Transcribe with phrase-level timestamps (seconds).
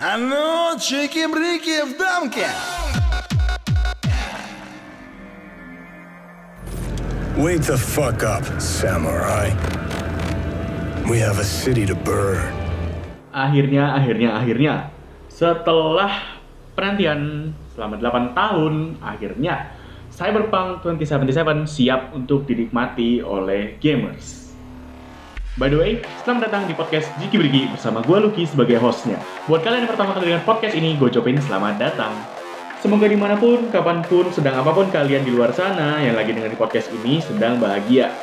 [0.00, 2.47] А ну, чики-брики в дамке!
[7.37, 9.51] Wake the fuck up, samurai.
[11.05, 12.39] We have a city to burn.
[13.35, 14.73] Akhirnya, akhirnya, akhirnya.
[15.29, 16.39] Setelah
[16.73, 18.73] penantian selama 8 tahun,
[19.03, 19.75] akhirnya
[20.09, 24.39] Cyberpunk 2077 siap untuk dinikmati oleh gamers.
[25.59, 29.19] By the way, selamat datang di podcast Jiki Brigi bersama gue Lucky sebagai hostnya.
[29.51, 32.15] Buat kalian yang pertama kali dengan podcast ini, gue ucapin selamat datang.
[32.79, 36.31] Semoga di mana pun, kapan pun, sedang apa pun kalian di luar sana yang lagi
[36.31, 38.15] dengerin podcast ini sedang bahagia.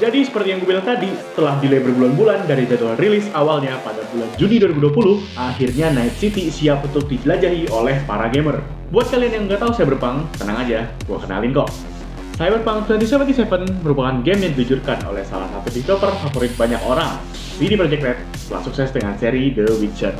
[0.00, 4.32] Jadi seperti yang gue bilang tadi, setelah delay berbulan-bulan dari jadwal rilis awalnya pada bulan
[4.40, 8.64] Juni 2020, akhirnya Night City siap untuk dijelajahi oleh para gamer.
[8.88, 11.97] Buat kalian yang nggak tahu Cyberpunk, tenang aja, gue kenalin kok.
[12.38, 17.98] Cyberpunk 2077 merupakan game yang diluncurkan oleh salah satu developer favorit banyak orang, CD Projekt
[18.06, 20.14] Red, setelah sukses dengan seri The Witcher.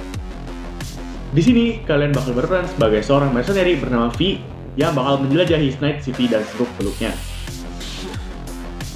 [1.31, 4.35] Di sini, kalian bakal berperan sebagai seorang mercenary bernama V
[4.75, 7.15] yang bakal menjelajahi Night City dan seluk beluknya.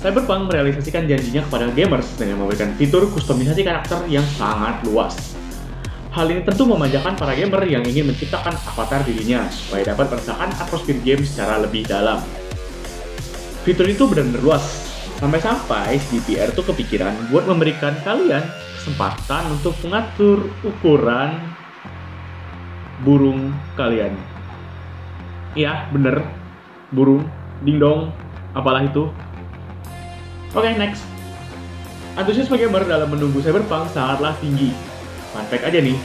[0.03, 5.39] Cyberpunk merealisasikan janjinya kepada gamers dengan memberikan fitur kustomisasi karakter yang sangat luas.
[6.11, 10.98] Hal ini tentu memanjakan para gamer yang ingin menciptakan avatar dirinya supaya dapat merasakan atmosfer
[11.06, 12.42] game secara lebih dalam.
[13.63, 14.65] Fitur itu benar-benar luas,
[15.23, 18.43] sampai-sampai DPR tuh kepikiran buat memberikan kalian
[18.83, 21.39] kesempatan untuk mengatur ukuran
[23.07, 24.19] burung kalian.
[25.55, 26.27] Iya, bener.
[26.91, 27.23] Burung,
[27.63, 28.11] dingdong,
[28.51, 29.07] apalah itu.
[30.59, 31.07] Oke, next.
[32.19, 34.75] Antusiasme gamer dalam menunggu Cyberpunk sangatlah tinggi.
[35.33, 35.97] Fun fact aja nih,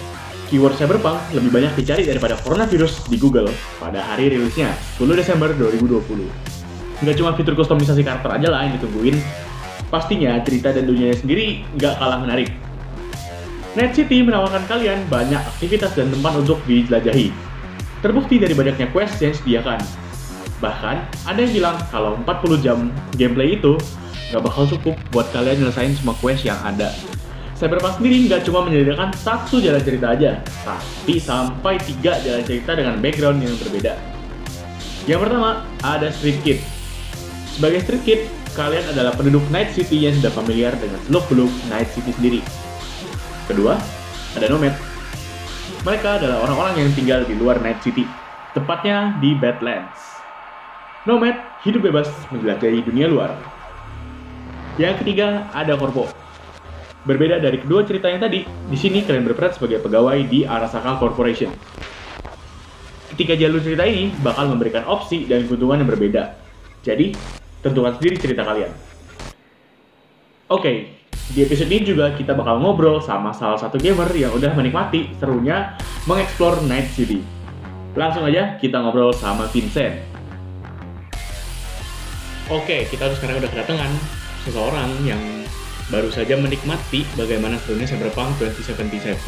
[0.53, 3.49] keyword Cyberpunk lebih banyak dicari daripada coronavirus di Google
[3.81, 6.56] pada hari rilisnya, 10 Desember 2020.
[7.05, 9.21] Nggak cuma fitur kustomisasi karakter aja lah yang ditungguin,
[9.93, 12.49] pastinya cerita dan dunianya sendiri nggak kalah menarik.
[13.77, 17.29] Night City menawarkan kalian banyak aktivitas dan tempat untuk dijelajahi.
[18.01, 19.77] Terbukti dari banyaknya quest yang disediakan.
[20.57, 20.97] Bahkan,
[21.29, 23.77] ada yang bilang kalau 40 jam gameplay itu
[24.33, 26.89] nggak bakal cukup buat kalian nyelesain semua quest yang ada.
[27.53, 32.97] Cyberpunk sendiri nggak cuma menyediakan satu jalan cerita aja, tapi sampai tiga jalan cerita dengan
[32.97, 33.93] background yang berbeda.
[35.05, 36.76] Yang pertama, ada Street Kid.
[37.57, 38.21] Sebagai Street Kid,
[38.53, 42.39] kalian adalah penduduk Night City yang sudah familiar dengan seluk-beluk Night City sendiri.
[43.49, 43.73] Kedua,
[44.37, 44.77] ada Nomad.
[45.81, 48.05] Mereka adalah orang-orang yang tinggal di luar Night City,
[48.53, 49.97] tepatnya di Badlands.
[51.09, 51.33] Nomad
[51.65, 53.33] hidup bebas menjelajahi dunia luar.
[54.77, 56.05] Yang ketiga, ada Corpo.
[57.09, 61.49] Berbeda dari kedua cerita yang tadi, di sini kalian berperan sebagai pegawai di Arasaka Corporation.
[63.17, 66.37] Ketiga jalur cerita ini bakal memberikan opsi dan keuntungan yang berbeda.
[66.85, 67.17] Jadi,
[67.67, 68.71] tentukan sendiri cerita kalian.
[70.47, 70.95] Oke,
[71.35, 75.75] di episode ini juga kita bakal ngobrol sama salah satu gamer yang udah menikmati serunya
[76.07, 77.19] mengeksplor Night City.
[77.99, 79.99] Langsung aja kita ngobrol sama Vincent.
[82.47, 83.91] Oke, kita harus sekarang udah kedatangan
[84.47, 85.19] seseorang yang
[85.91, 89.19] baru saja menikmati bagaimana serunya Cyberpunk 2077.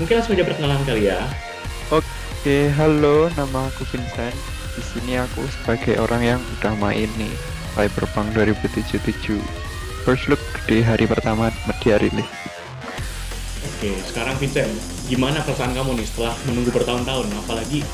[0.00, 1.20] Mungkin langsung aja perkenalan kali ya.
[1.92, 4.61] Oke, halo, nama aku Vincent.
[4.72, 7.32] Di sini aku sebagai orang yang udah main nih
[7.76, 9.36] Cyberpunk 2077.
[10.02, 11.52] First look di hari pertama
[11.84, 12.26] dia rilis.
[13.62, 14.72] Oke, sekarang Vincent,
[15.06, 17.26] gimana perasaan kamu nih setelah menunggu bertahun-tahun?
[17.46, 17.84] Apalagi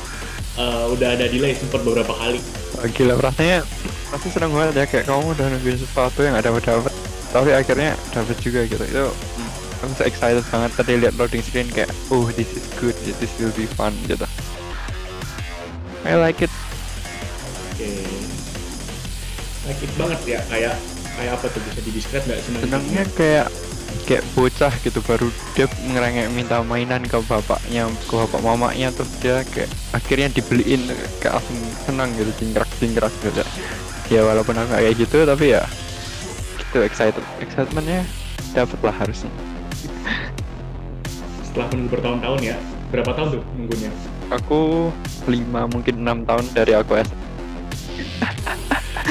[0.57, 2.41] eh, udah ada delay sempat beberapa kali.
[2.95, 3.61] Gila rasanya
[4.09, 6.93] pasti seneng banget ya kayak kamu udah nungguin sesuatu yang ada dapat
[7.29, 9.05] tapi akhirnya dapat juga gitu itu
[9.85, 13.53] aku so excited banget tadi lihat loading screen kayak oh this is good this will
[13.53, 14.25] be fun gitu
[16.09, 16.49] I like it
[17.79, 17.95] Oke,
[19.63, 20.75] sakit banget ya kayak
[21.15, 22.61] kayak apa tuh bisa didescribe nggak seneng?
[22.67, 23.47] senangnya kayak
[24.03, 29.47] kayak bocah gitu baru dia ngerengek minta mainan ke bapaknya ke bapak mamanya terus dia
[29.47, 30.91] kayak akhirnya dibeliin
[31.23, 31.55] kayak langsung
[31.87, 33.47] senang gitu cingkrak cingkrak gitu
[34.11, 35.63] ya walaupun aku kayak gitu tapi ya
[36.59, 38.03] gitu excited excitementnya
[38.51, 39.31] dapet lah harusnya
[41.47, 42.55] Setelah menunggu bertahun-tahun ya,
[42.91, 43.89] berapa tahun tuh nunggunya?
[44.29, 44.91] aku
[45.31, 47.07] lima mungkin enam tahun dari aku S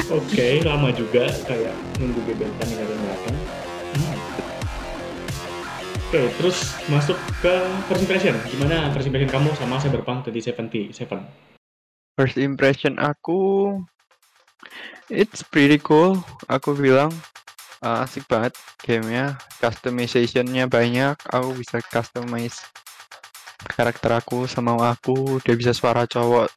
[0.09, 3.37] Oke, lama juga kayak nunggu gebetan yang ada belakang.
[3.93, 4.17] Hmm.
[6.09, 6.57] Oke, terus
[6.89, 7.53] masuk ke
[7.85, 8.33] first impression.
[8.49, 11.49] Gimana first impression kamu sama Cyberpunk 2077?
[12.19, 13.71] first impression aku
[15.07, 16.19] it's pretty cool
[16.51, 17.15] aku bilang
[17.79, 22.59] uh, asik banget gamenya customizationnya banyak aku bisa customize
[23.71, 26.51] karakter aku sama aku dia bisa suara cowok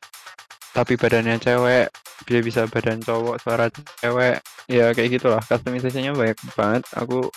[0.74, 1.86] tapi badannya cewek
[2.32, 3.68] dia bisa badan cowok suara
[4.00, 4.40] cewek.
[4.72, 5.42] Ya kayak gitulah.
[5.44, 6.82] Customizationnya banyak banget.
[6.96, 7.28] Aku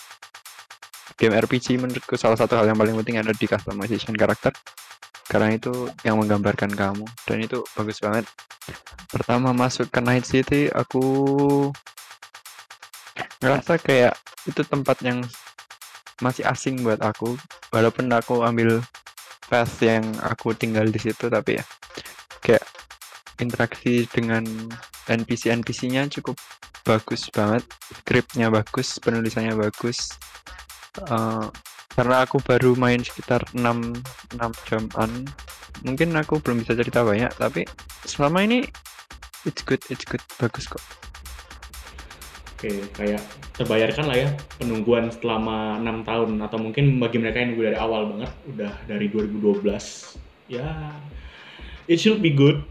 [1.20, 4.56] game RPG menurutku salah satu hal yang paling penting ada di customization karakter.
[5.28, 7.04] Karena itu yang menggambarkan kamu.
[7.28, 8.24] Dan itu bagus banget.
[9.12, 11.04] Pertama masuk ke Night City aku
[13.44, 14.16] ngerasa kayak
[14.48, 15.20] itu tempat yang
[16.24, 17.36] masih asing buat aku.
[17.70, 18.80] Walaupun aku ambil
[19.46, 21.64] fast yang aku tinggal di situ tapi ya
[23.38, 24.46] interaksi dengan
[25.06, 26.36] NPC NPC-nya cukup
[26.86, 27.66] bagus banget
[28.02, 30.14] scriptnya bagus penulisannya bagus
[30.96, 31.46] Eh,
[31.92, 33.60] karena aku baru main sekitar 6
[34.36, 35.28] 6 jaman
[35.84, 37.68] mungkin aku belum bisa cerita banyak tapi
[38.08, 38.64] selama ini
[39.44, 40.80] it's good it's good bagus kok
[42.56, 43.20] Oke, kayak
[43.60, 48.32] terbayarkan lah ya penungguan selama enam tahun atau mungkin bagi mereka yang dari awal banget,
[48.48, 50.16] udah dari 2012.
[50.48, 50.96] Ya,
[51.84, 52.64] it should be good.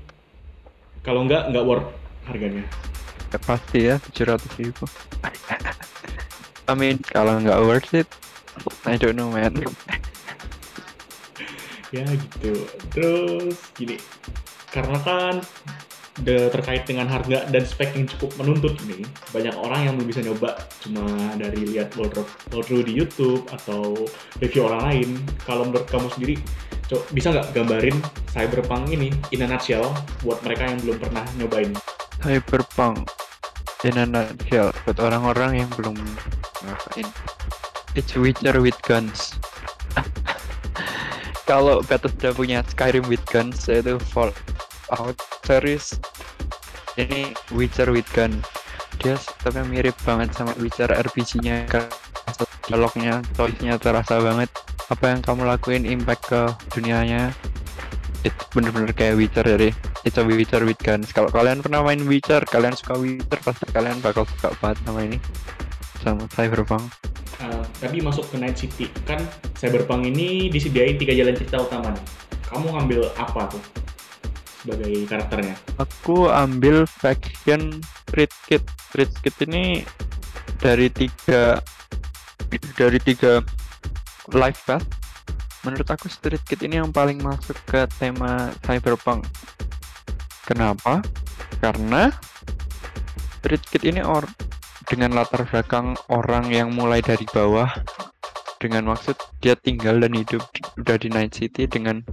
[1.05, 1.89] Kalau nggak, nggak worth
[2.25, 2.65] harganya.
[3.29, 4.85] ya pasti ya 700 ribu
[6.65, 8.09] I mean kalau nggak worth it
[8.87, 9.53] I don't know man
[11.93, 12.67] Ya gitu.
[12.91, 13.95] Terus gini,
[14.67, 15.39] karena kan
[16.27, 20.19] de, terkait dengan harga dan spek yang cukup menuntut nih, banyak orang yang belum bisa
[20.19, 21.07] nyoba cuma
[21.39, 23.95] dari lihat walkthrough walkthrough di YouTube atau
[24.43, 25.09] review orang lain.
[25.47, 26.35] Kalau menurut kamu sendiri,
[26.89, 27.97] co- bisa nggak gambarin
[28.31, 29.85] Cyberpunk ini in a nutshell
[30.21, 31.71] buat mereka yang belum pernah nyobain?
[32.21, 33.09] Cyberpunk
[33.85, 35.95] in a nutshell buat orang-orang yang belum
[36.65, 37.07] ngapain.
[37.95, 39.39] It's Witcher with guns.
[41.49, 45.15] Kalau Bethesda punya Skyrim with guns itu Fallout
[45.45, 45.95] series
[46.99, 48.35] ini Witcher with gun.
[48.99, 51.67] Dia tapi mirip banget sama Witcher RPG-nya
[52.65, 54.49] dialognya choice-nya terasa banget
[54.89, 56.41] apa yang kamu lakuin impact ke
[56.77, 57.33] dunianya?
[58.21, 59.69] Itu bener-bener kayak Witcher jadi
[60.05, 61.09] it's a Witcher with guns.
[61.09, 65.17] Kalau kalian pernah main Witcher kalian suka Witcher pasti kalian bakal suka banget sama ini.
[66.05, 66.85] Sama Cyberpunk.
[67.41, 69.19] Uh, tadi masuk ke Night City, kan
[69.59, 72.05] Cyberpunk ini disediain tiga jalan cerita utama nih.
[72.47, 73.63] Kamu ngambil apa tuh?
[74.63, 75.53] Sebagai karakternya?
[75.77, 77.83] aku ambil faction
[78.17, 78.65] Red Kit
[78.97, 79.85] Red Kit ini
[80.57, 81.59] dari tiga
[82.79, 83.45] dari tiga
[84.33, 84.85] live path
[85.65, 89.25] menurut aku Street Kid ini yang paling masuk ke tema cyberpunk.
[90.45, 91.01] Kenapa?
[91.57, 92.13] Karena
[93.41, 94.29] Street Kid ini or
[94.85, 97.65] dengan latar belakang orang yang mulai dari bawah
[98.61, 100.45] dengan maksud dia tinggal dan hidup
[100.77, 102.05] udah di Night City dengan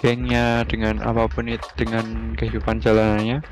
[0.00, 3.44] gengnya dengan apa pun itu dengan kehidupan jalanannya.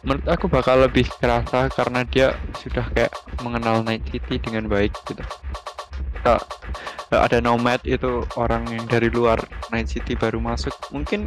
[0.00, 3.12] Menurut aku bakal lebih kerasa karena dia sudah kayak
[3.44, 5.20] mengenal Night City dengan baik gitu.
[6.24, 6.40] Kalau
[7.18, 9.42] ada nomad itu orang yang dari luar
[9.74, 10.70] Night City baru masuk.
[10.94, 11.26] Mungkin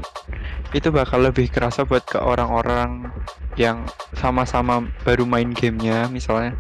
[0.72, 3.12] itu bakal lebih kerasa buat ke orang-orang
[3.60, 3.84] yang
[4.16, 6.08] sama-sama baru main gamenya.
[6.08, 6.56] Misalnya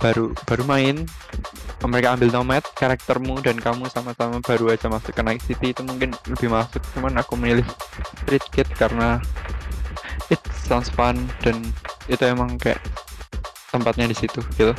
[0.00, 1.04] baru baru main
[1.84, 6.16] mereka ambil nomad karaktermu dan kamu sama-sama baru aja masuk ke Night City itu mungkin
[6.24, 6.80] lebih masuk.
[6.96, 7.66] Cuman aku milih
[8.24, 9.20] Street Kid karena
[10.32, 11.60] it sounds fun dan
[12.08, 12.80] itu emang kayak
[13.68, 14.72] tempatnya di situ gitu.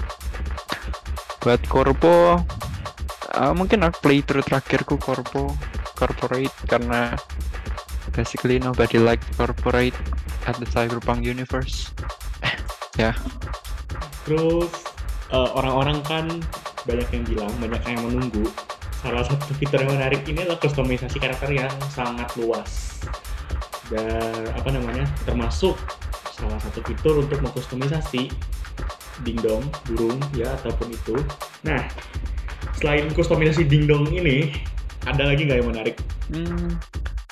[1.44, 2.40] Buat Corpo
[3.38, 5.54] uh, mungkin aku playthrough terakhirku Corpo
[5.94, 7.14] Corporate karena
[8.14, 9.96] basically nobody like Corporate
[10.46, 11.94] at the Cyberpunk universe
[13.02, 13.16] ya
[14.24, 14.72] Terus
[15.32, 16.26] eh, orang-orang kan
[16.88, 18.46] banyak yang bilang, banyak yang menunggu.
[19.04, 23.04] Salah satu fitur yang menarik ini adalah kustomisasi karakter yang sangat luas.
[23.92, 25.76] Dan apa namanya, termasuk
[26.32, 28.32] salah satu fitur untuk mengkustomisasi
[29.28, 31.20] dingdong, burung, ya ataupun itu.
[31.68, 31.84] Nah,
[32.78, 34.54] selain kustomisasi dingdong ini,
[35.06, 35.96] ada lagi nggak yang menarik?
[36.32, 36.80] Hmm,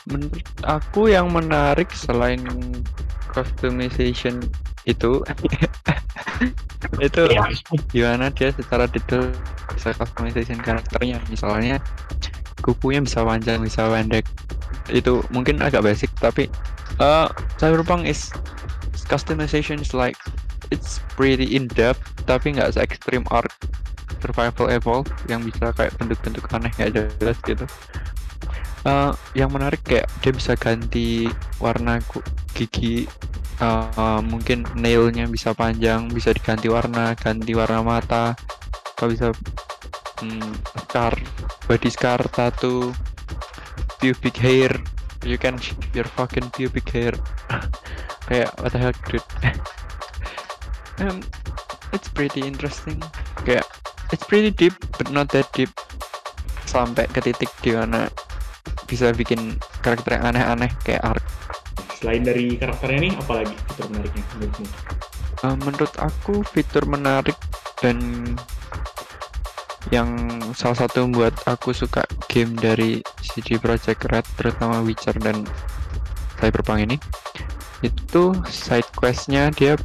[0.10, 2.41] menurut aku yang menarik selain
[3.31, 4.43] customization
[4.83, 5.21] itu
[7.07, 7.24] itu
[7.93, 9.29] gimana dia secara detail
[9.74, 11.21] bisa customization karakternya.
[11.31, 11.79] Misalnya
[12.62, 14.25] kukunya bisa panjang bisa pendek.
[14.91, 16.51] Itu mungkin agak basic tapi
[17.00, 18.33] uh, Cyberpunk is
[19.07, 20.17] customization is like
[20.71, 23.51] it's pretty in depth tapi nggak se ekstrim arc
[24.20, 27.65] survival evolve yang bisa kayak bentuk-bentuk aneh nggak jelas gitu.
[28.82, 31.30] Eh, yang menarik kayak dia bisa ganti
[31.62, 32.01] warna
[32.58, 33.06] gigi
[33.62, 38.34] eh, mungkin nailnya bisa panjang bisa diganti warna ganti warna mata
[38.98, 39.30] atau bisa
[40.22, 40.51] hmm,
[40.86, 41.13] scar
[41.70, 42.89] body scar tattoo
[44.01, 44.74] pubic hair.
[45.22, 47.13] You can shave your fucking pubic hair.
[48.27, 49.22] Kayak what the hell dude?
[51.01, 51.25] Um,
[51.98, 53.01] it's pretty interesting.
[53.41, 53.65] Kayak
[54.12, 55.72] it's pretty deep but not that deep
[56.68, 58.08] sampai ke titik di mana
[58.88, 61.24] bisa bikin karakter yang aneh-aneh kayak arc
[62.01, 64.65] Selain dari karakternya nih, apalagi fitur menariknya menurutmu?
[65.46, 67.38] Uh, menurut aku fitur menarik
[67.77, 67.98] dan
[69.94, 70.10] yang
[70.58, 75.46] salah satu membuat aku suka game dari CD Projekt Red terutama Witcher dan
[76.41, 76.98] Cyberpunk ini
[77.86, 79.77] itu side questnya dia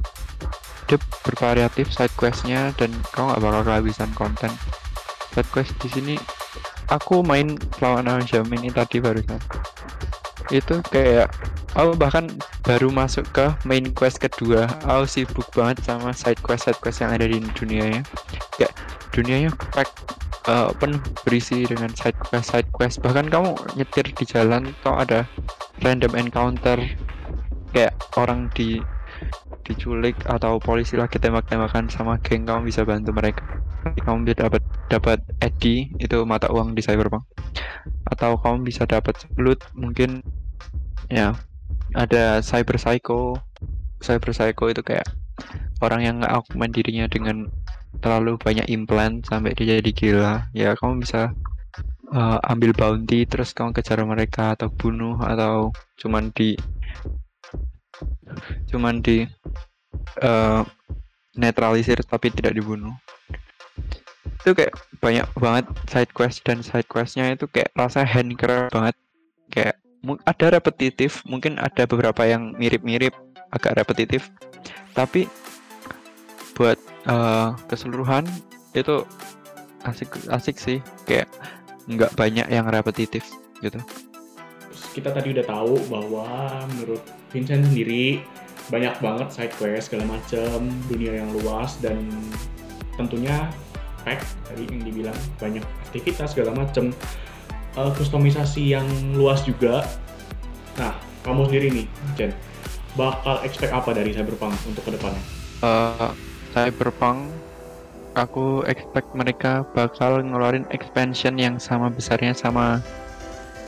[0.87, 4.51] dia bervariatif side questnya dan kau nggak bakal kehabisan konten.
[5.35, 6.15] Side quest di sini
[6.87, 9.43] aku main lawan jam ini tadi barusan.
[10.55, 11.35] Itu kayak
[11.75, 12.31] aku bahkan
[12.63, 14.71] baru masuk ke main quest kedua.
[14.87, 18.07] Aku sibuk banget sama side quest side quest yang ada di dunianya.
[18.55, 18.73] Kayak
[19.11, 19.91] dunianya pack
[20.47, 23.03] uh, penuh berisi dengan side quest side quest.
[23.03, 25.27] Bahkan kamu nyetir di jalan kau ada
[25.83, 26.79] random encounter.
[27.75, 28.79] Kayak orang di
[29.67, 33.43] diculik atau polisi lagi tembak-tembakan sama geng kamu bisa bantu mereka.
[33.99, 37.27] Kamu bisa dapat dapat Eddie itu mata uang di Cyberpunk.
[38.07, 40.23] Atau kamu bisa dapat loot mungkin
[41.11, 41.35] ya
[41.99, 43.39] ada cyber psycho.
[43.99, 45.07] Cyber psycho itu kayak
[45.83, 47.51] orang yang augment dirinya dengan
[47.99, 50.35] terlalu banyak implant sampai dia jadi gila.
[50.55, 51.35] Ya kamu bisa
[52.15, 56.55] uh, ambil bounty terus kamu kejar mereka atau bunuh atau cuman di
[58.69, 59.25] cuman di
[60.23, 60.63] uh,
[61.37, 62.93] netralisir tapi tidak dibunuh.
[64.43, 68.97] Itu kayak banyak banget side quest dan side questnya itu kayak rasa handcraft banget.
[69.51, 69.77] Kayak
[70.27, 73.13] ada repetitif mungkin ada beberapa yang mirip-mirip
[73.51, 74.31] agak repetitif.
[74.95, 75.29] Tapi
[76.57, 76.79] buat
[77.11, 78.25] uh, keseluruhan
[78.73, 79.05] itu
[79.85, 80.79] asik asik sih.
[81.05, 81.29] Kayak
[81.87, 83.23] nggak banyak yang repetitif
[83.63, 83.79] gitu
[84.97, 88.25] kita tadi udah tahu bahwa menurut Vincent sendiri
[88.73, 92.09] banyak banget side quest segala macam dunia yang luas dan
[92.97, 93.53] tentunya
[94.09, 96.97] pack tadi yang dibilang banyak aktivitas segala macam
[97.77, 99.85] uh, kustomisasi yang luas juga.
[100.81, 102.33] Nah kamu sendiri nih Jen
[102.95, 105.23] bakal expect apa dari Cyberpunk untuk ke depannya
[105.67, 106.15] uh,
[106.55, 107.35] Cyberpunk
[108.17, 112.81] aku expect mereka bakal ngeluarin expansion yang sama besarnya sama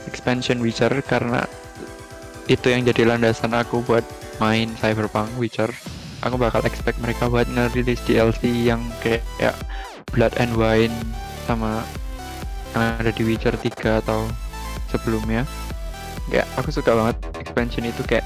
[0.09, 1.45] expansion Witcher karena
[2.49, 4.01] itu yang jadi landasan aku buat
[4.41, 5.69] main Cyberpunk Witcher.
[6.25, 9.53] Aku bakal expect mereka buat ngerilis DLC yang kayak ya,
[10.09, 10.91] Blood and Wine
[11.45, 11.85] sama
[12.73, 14.25] yang ada di Witcher 3 atau
[14.89, 15.45] sebelumnya.
[16.33, 18.25] Kayak aku suka banget expansion itu kayak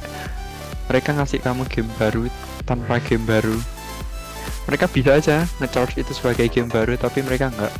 [0.88, 2.32] mereka ngasih kamu game baru
[2.63, 3.56] tanpa game baru.
[4.72, 7.75] Mereka bisa aja ngecharge itu sebagai game baru tapi mereka enggak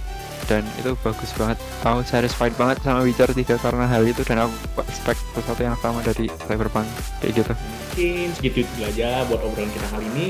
[0.47, 1.57] dan itu bagus banget.
[1.83, 4.53] Aku satisfied banget sama Witcher 3 karena hal itu dan aku
[4.88, 6.88] expect sesuatu yang sama dari Cyberpunk
[7.23, 7.53] kayak gitu.
[7.53, 10.27] Mungkin segitu itu aja buat obrolan kita kali ini.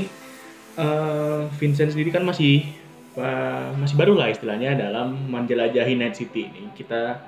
[0.74, 2.66] Uh, Vincent sendiri kan masih
[3.14, 6.70] uh, masih baru lah istilahnya dalam menjelajahi Night City ini.
[6.74, 7.22] Kita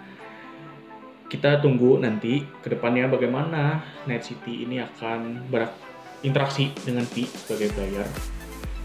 [1.26, 8.06] kita tunggu nanti ke depannya bagaimana Night City ini akan berinteraksi dengan P sebagai player.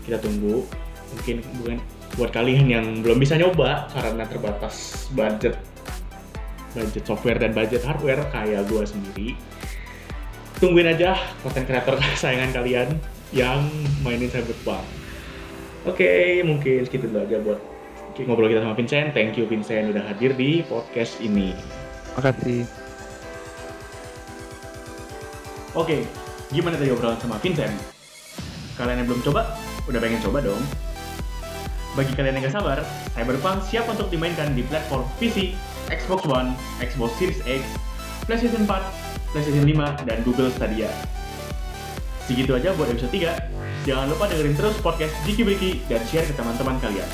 [0.06, 0.66] Kita tunggu.
[1.12, 1.78] Mungkin bukan
[2.20, 5.56] buat kalian yang belum bisa nyoba karena terbatas budget
[6.76, 9.30] budget software dan budget hardware kayak gue sendiri
[10.62, 12.90] tungguin aja konten kreator kesayangan kalian
[13.32, 13.64] yang
[14.04, 14.84] mainin Cyberpunk.
[15.88, 17.60] Oke okay, mungkin segitu dulu aja buat
[18.22, 19.18] ngobrol kita sama Vincent.
[19.18, 21.58] Thank you Vincent udah hadir di podcast ini.
[22.20, 22.68] Makasih.
[25.74, 26.02] Oke okay,
[26.52, 27.74] gimana tadi obrolan sama Vincent?
[28.76, 29.56] Kalian yang belum coba
[29.90, 30.62] Udah pengen coba dong?
[31.92, 32.80] Bagi kalian yang gak sabar,
[33.12, 35.60] Cyberpunk siap untuk dimainkan di platform PC,
[35.92, 37.68] Xbox One, Xbox Series X,
[38.24, 40.88] PlayStation 4, PlayStation 5, dan Google Stadia.
[42.32, 43.84] Segitu aja buat episode 3.
[43.84, 47.10] Jangan lupa dengerin terus podcast Jiki Briki dan share ke teman-teman kalian.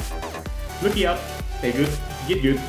[0.85, 1.17] Look up,
[1.57, 1.89] stay good,
[2.29, 2.61] get good,